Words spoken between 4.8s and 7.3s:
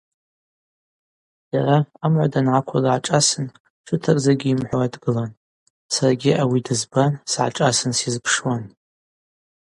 дгылан, саргьи ауи дызбан